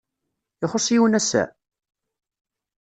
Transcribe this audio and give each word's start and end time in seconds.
Ixuṣṣ 0.65 0.87
yiwen 0.91 1.17
ass-a? 1.19 1.43